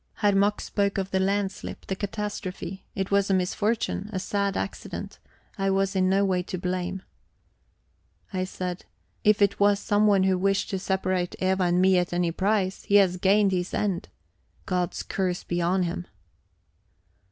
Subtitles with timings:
[0.15, 2.83] Herr Mack spoke of the landslip, the catastrophe.
[2.95, 5.19] It was a misfortune, a sad accident;
[5.59, 7.03] I was in no way to blame.
[8.33, 8.85] I said:
[9.23, 12.95] "If it was someone who wished to separate Eva and me at any price, he
[12.95, 14.09] has gained his end.
[14.65, 16.07] God's curse be on him!"